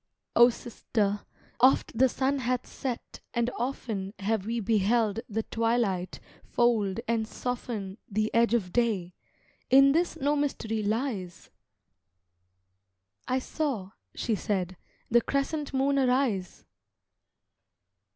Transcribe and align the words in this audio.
"O 0.35 0.49
sister, 0.49 1.27
oft 1.59 1.95
the 1.95 2.09
sun 2.09 2.39
hath 2.39 2.65
set 2.65 3.19
and 3.35 3.51
often 3.55 4.15
Have 4.17 4.47
we 4.47 4.59
beheld 4.59 5.19
the 5.29 5.43
twilight 5.43 6.19
fold 6.43 6.99
and 7.07 7.27
soften 7.27 7.99
The 8.09 8.33
edge 8.33 8.55
of 8.55 8.73
day 8.73 9.13
In 9.69 9.91
this 9.91 10.17
no 10.17 10.35
mystery 10.35 10.81
lies!" 10.81 11.51
"I 13.27 13.37
saw," 13.37 13.91
she 14.15 14.33
said, 14.33 14.75
"the 15.11 15.21
crescent 15.21 15.71
moon 15.71 15.99
arise." 15.99 16.65